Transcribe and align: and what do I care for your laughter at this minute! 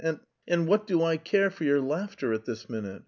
and 0.47 0.67
what 0.67 0.87
do 0.87 1.03
I 1.03 1.17
care 1.17 1.51
for 1.51 1.63
your 1.63 1.79
laughter 1.79 2.33
at 2.33 2.45
this 2.45 2.67
minute! 2.67 2.99